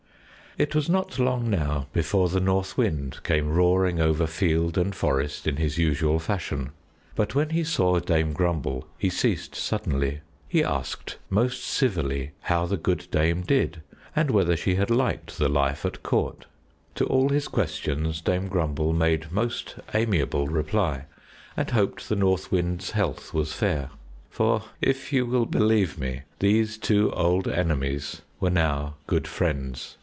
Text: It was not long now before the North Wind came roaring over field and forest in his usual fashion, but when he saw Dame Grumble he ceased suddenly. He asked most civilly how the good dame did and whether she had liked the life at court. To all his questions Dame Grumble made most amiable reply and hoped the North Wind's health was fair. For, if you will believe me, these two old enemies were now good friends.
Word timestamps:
It 0.57 0.75
was 0.75 0.89
not 0.89 1.17
long 1.17 1.49
now 1.49 1.87
before 1.93 2.27
the 2.27 2.41
North 2.41 2.75
Wind 2.77 3.23
came 3.23 3.47
roaring 3.53 4.01
over 4.01 4.27
field 4.27 4.77
and 4.77 4.93
forest 4.93 5.47
in 5.47 5.55
his 5.55 5.77
usual 5.77 6.19
fashion, 6.19 6.71
but 7.15 7.33
when 7.33 7.51
he 7.51 7.63
saw 7.63 7.99
Dame 7.99 8.33
Grumble 8.33 8.85
he 8.97 9.09
ceased 9.09 9.55
suddenly. 9.55 10.19
He 10.49 10.61
asked 10.61 11.17
most 11.29 11.63
civilly 11.63 12.31
how 12.41 12.65
the 12.65 12.75
good 12.75 13.07
dame 13.11 13.43
did 13.43 13.81
and 14.13 14.29
whether 14.29 14.57
she 14.57 14.75
had 14.75 14.89
liked 14.89 15.37
the 15.37 15.47
life 15.47 15.85
at 15.85 16.03
court. 16.03 16.47
To 16.95 17.05
all 17.05 17.29
his 17.29 17.47
questions 17.47 18.19
Dame 18.19 18.49
Grumble 18.49 18.91
made 18.91 19.31
most 19.31 19.75
amiable 19.93 20.47
reply 20.49 21.05
and 21.55 21.69
hoped 21.69 22.09
the 22.09 22.15
North 22.17 22.51
Wind's 22.51 22.91
health 22.91 23.33
was 23.33 23.53
fair. 23.53 23.89
For, 24.29 24.63
if 24.81 25.13
you 25.13 25.25
will 25.25 25.45
believe 25.45 25.97
me, 25.97 26.23
these 26.39 26.77
two 26.77 27.09
old 27.13 27.47
enemies 27.47 28.21
were 28.41 28.49
now 28.49 28.95
good 29.07 29.29
friends. 29.29 29.95